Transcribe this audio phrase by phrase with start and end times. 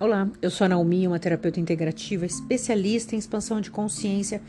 [0.00, 4.40] Olá, eu sou a Naomi, uma terapeuta integrativa, especialista em expansão de consciência.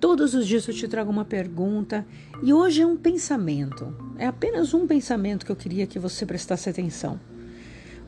[0.00, 2.06] Todos os dias eu te trago uma pergunta
[2.42, 3.94] e hoje é um pensamento.
[4.18, 7.20] É apenas um pensamento que eu queria que você prestasse atenção.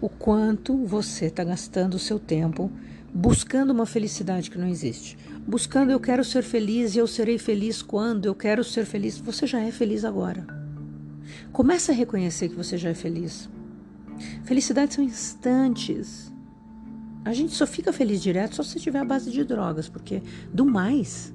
[0.01, 2.73] O quanto você está gastando o seu tempo
[3.13, 5.19] buscando uma felicidade que não existe.
[5.47, 9.19] Buscando eu quero ser feliz e eu serei feliz quando eu quero ser feliz.
[9.19, 10.47] Você já é feliz agora.
[11.53, 13.51] Comece a reconhecer que você já é feliz.
[14.45, 16.35] Felicidade são instantes
[17.27, 20.23] a gente só fica feliz direto só se tiver a base de drogas, porque
[20.55, 21.35] do mais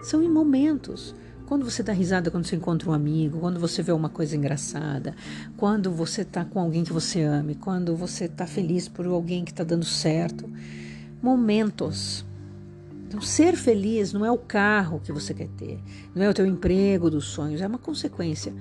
[0.00, 1.12] são em momentos.
[1.44, 5.16] Quando você dá risada quando você encontra um amigo, quando você vê uma coisa engraçada,
[5.56, 9.50] quando você está com alguém que você ame, quando você está feliz por alguém que
[9.50, 10.48] está dando certo.
[11.20, 12.24] Momentos.
[13.08, 15.80] Então, ser feliz não é o carro que você quer ter,
[16.14, 18.54] não é o teu emprego dos sonhos, é uma consequência.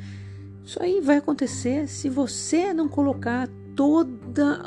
[0.65, 4.17] Isso aí vai acontecer se você não colocar todo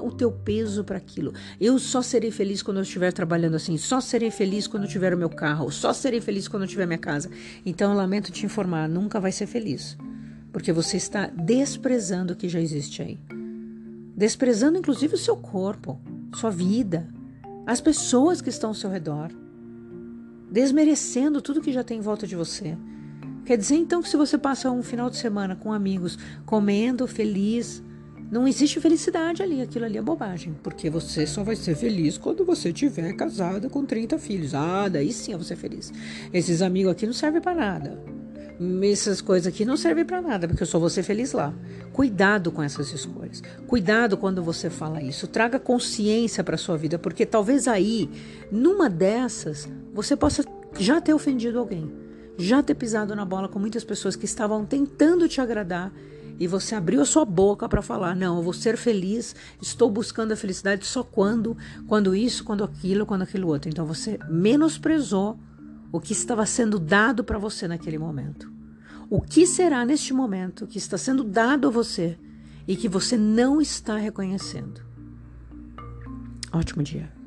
[0.04, 1.34] o teu peso para aquilo.
[1.60, 5.12] Eu só serei feliz quando eu estiver trabalhando assim, só serei feliz quando eu tiver
[5.12, 7.28] o meu carro, só serei feliz quando eu tiver minha casa.
[7.66, 9.98] Então eu lamento te informar, nunca vai ser feliz,
[10.52, 13.18] porque você está desprezando o que já existe aí.
[14.16, 16.00] Desprezando inclusive o seu corpo,
[16.36, 17.08] sua vida,
[17.66, 19.30] as pessoas que estão ao seu redor.
[20.52, 22.78] Desmerecendo tudo que já tem em volta de você.
[23.44, 27.82] Quer dizer então que se você passa um final de semana com amigos, comendo, feliz,
[28.30, 32.44] não existe felicidade ali, aquilo ali é bobagem, porque você só vai ser feliz quando
[32.44, 34.54] você tiver casada com 30 filhos.
[34.54, 35.92] Ah, daí sim eu vou ser feliz.
[36.32, 38.00] Esses amigos aqui não servem para nada.
[38.82, 41.52] Essas coisas aqui não servem para nada, porque eu só vou ser feliz lá.
[41.92, 43.42] Cuidado com essas escolhas.
[43.66, 45.26] Cuidado quando você fala isso.
[45.26, 48.08] Traga consciência para sua vida, porque talvez aí,
[48.52, 50.44] numa dessas, você possa
[50.78, 51.90] já ter ofendido alguém,
[52.36, 55.92] já ter pisado na bola com muitas pessoas que estavam tentando te agradar
[56.41, 60.33] e você abriu a sua boca para falar: não, eu vou ser feliz, estou buscando
[60.33, 61.55] a felicidade só quando,
[61.86, 63.69] quando isso, quando aquilo, quando aquilo outro.
[63.69, 65.38] Então você menosprezou
[65.92, 68.50] o que estava sendo dado para você naquele momento.
[69.10, 72.16] O que será neste momento que está sendo dado a você
[72.66, 74.81] e que você não está reconhecendo?
[76.53, 77.19] Ótimo dia.